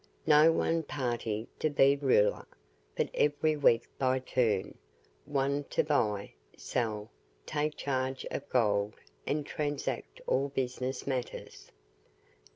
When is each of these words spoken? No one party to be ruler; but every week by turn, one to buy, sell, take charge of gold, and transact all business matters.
No 0.25 0.51
one 0.51 0.81
party 0.81 1.47
to 1.59 1.69
be 1.69 1.95
ruler; 1.95 2.47
but 2.95 3.11
every 3.13 3.55
week 3.55 3.83
by 3.99 4.17
turn, 4.17 4.73
one 5.25 5.63
to 5.65 5.83
buy, 5.83 6.31
sell, 6.57 7.11
take 7.45 7.77
charge 7.77 8.25
of 8.31 8.49
gold, 8.49 8.95
and 9.27 9.45
transact 9.45 10.19
all 10.25 10.49
business 10.49 11.05
matters. 11.05 11.71